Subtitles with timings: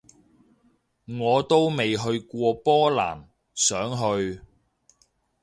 [1.19, 4.41] 我都未去過波蘭，想去